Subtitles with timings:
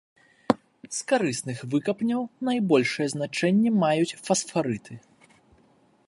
[0.97, 4.93] З карысных выкапняў найбольшае значэнне маюць фасфарыты.